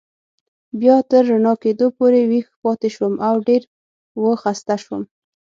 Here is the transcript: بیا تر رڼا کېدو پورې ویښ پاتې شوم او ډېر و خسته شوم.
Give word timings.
بیا 0.79 0.95
تر 1.09 1.23
رڼا 1.31 1.53
کېدو 1.63 1.87
پورې 1.97 2.19
ویښ 2.29 2.47
پاتې 2.63 2.89
شوم 2.95 3.13
او 3.27 3.35
ډېر 3.47 3.61
و 4.21 4.25
خسته 4.41 4.75
شوم. 4.83 5.01